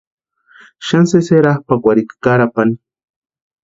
Xani 0.87 1.07
sési 1.11 1.33
erapʼakwarhika 1.39 2.15
Carapani. 2.23 2.75